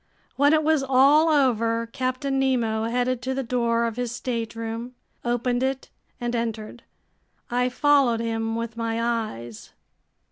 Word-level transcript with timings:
When 0.35 0.51
it 0.51 0.63
was 0.63 0.81
all 0.81 1.29
over, 1.29 1.85
Captain 1.85 2.39
Nemo 2.39 2.85
headed 2.85 3.21
to 3.21 3.35
the 3.35 3.43
door 3.43 3.85
of 3.85 3.97
his 3.97 4.11
stateroom, 4.11 4.95
opened 5.23 5.61
it, 5.61 5.91
and 6.19 6.35
entered. 6.35 6.81
I 7.51 7.69
followed 7.69 8.19
him 8.19 8.55
with 8.55 8.75
my 8.75 8.99
eyes. 8.99 9.73